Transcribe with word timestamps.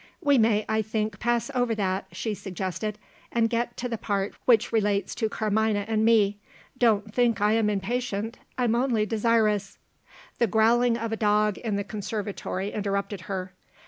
"We 0.19 0.39
may, 0.39 0.65
I 0.67 0.81
think, 0.81 1.19
pass 1.19 1.51
over 1.53 1.75
that," 1.75 2.07
she 2.11 2.33
suggested, 2.33 2.97
"and 3.31 3.51
get 3.51 3.77
to 3.77 3.87
the 3.87 3.99
part 3.99 4.29
of 4.29 4.33
it 4.37 4.41
which 4.45 4.71
relates 4.71 5.13
to 5.13 5.29
Carmina 5.29 5.85
and 5.87 6.03
me. 6.03 6.39
Don't 6.75 7.13
think 7.13 7.39
I 7.39 7.51
am 7.53 7.69
impatient; 7.69 8.39
I 8.57 8.63
am 8.63 8.73
only 8.73 9.05
desirous" 9.05 9.77
The 10.39 10.47
growling 10.47 10.97
of 10.97 11.11
a 11.11 11.17
dog 11.17 11.59
in 11.59 11.75
the 11.75 11.83
conservatory 11.83 12.71
interrupted 12.71 13.21
her. 13.29 13.53